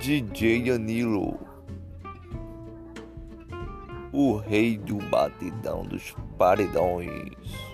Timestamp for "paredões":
6.38-7.69